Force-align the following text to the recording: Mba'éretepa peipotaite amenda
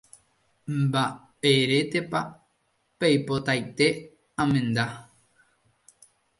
Mba'éretepa 0.79 2.19
peipotaite 2.99 3.87
amenda 4.41 4.85